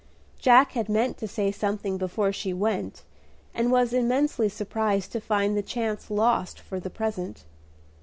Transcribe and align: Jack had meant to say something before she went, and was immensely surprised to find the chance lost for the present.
Jack 0.39 0.71
had 0.71 0.89
meant 0.89 1.19
to 1.19 1.27
say 1.27 1.51
something 1.51 1.99
before 1.99 2.33
she 2.33 2.53
went, 2.53 3.03
and 3.53 3.71
was 3.71 3.93
immensely 3.93 4.49
surprised 4.49 5.11
to 5.11 5.21
find 5.21 5.55
the 5.55 5.61
chance 5.61 6.09
lost 6.09 6.59
for 6.59 6.79
the 6.79 6.89
present. 6.89 7.43